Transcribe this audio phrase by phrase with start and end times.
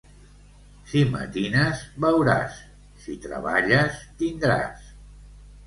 [0.93, 2.57] Si matines, veuràs;
[3.05, 4.93] si treballes, tindràs.